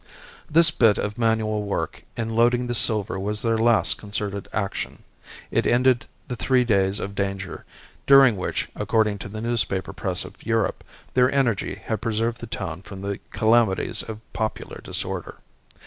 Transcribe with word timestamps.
This 0.49 0.71
bit 0.71 0.97
of 0.97 1.19
manual 1.19 1.61
work 1.61 2.03
in 2.17 2.35
loading 2.35 2.65
the 2.65 2.73
silver 2.73 3.19
was 3.19 3.43
their 3.43 3.59
last 3.59 3.99
concerted 3.99 4.47
action. 4.51 5.03
It 5.51 5.67
ended 5.67 6.07
the 6.27 6.35
three 6.35 6.63
days 6.65 6.99
of 6.99 7.13
danger, 7.13 7.65
during 8.07 8.35
which, 8.35 8.67
according 8.75 9.19
to 9.19 9.29
the 9.29 9.41
newspaper 9.41 9.93
press 9.93 10.25
of 10.25 10.43
Europe, 10.43 10.83
their 11.13 11.31
energy 11.31 11.79
had 11.85 12.01
preserved 12.01 12.41
the 12.41 12.47
town 12.47 12.81
from 12.81 13.01
the 13.01 13.19
calamities 13.29 14.01
of 14.01 14.21
popular 14.33 14.79
disorder. 14.83 15.37